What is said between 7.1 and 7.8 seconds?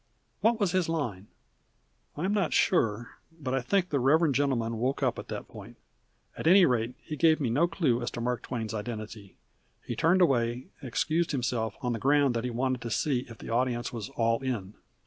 gave me no